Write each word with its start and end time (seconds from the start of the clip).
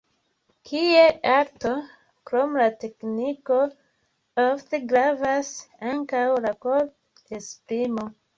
Kiel 0.67 1.11
arto, 1.33 1.73
krom 2.29 2.57
la 2.61 2.65
tekniko, 2.83 3.59
ofte 4.45 4.81
gravas 4.93 5.53
ankaŭ 5.93 6.25
la 6.49 6.55
korpa 6.67 7.41
esprimo. 7.43 8.11